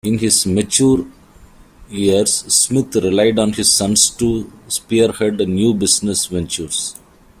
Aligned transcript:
In 0.03 0.17
his 0.17 0.47
mature 0.47 1.05
years, 1.87 2.33
Smith 2.51 2.95
relied 2.95 3.37
on 3.37 3.53
his 3.53 3.71
sons 3.71 4.09
to 4.09 4.51
spearhead 4.67 5.47
new 5.47 5.75
business 5.75 6.25
ventures. 6.25 6.95